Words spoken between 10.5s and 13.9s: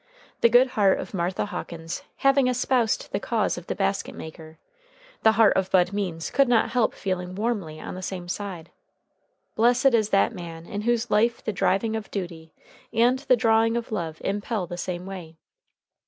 in whose life the driving of duty and the drawing